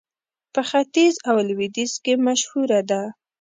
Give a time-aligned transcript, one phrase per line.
[0.53, 3.01] په ختيځ او لوېديځ کې مشهوره ده.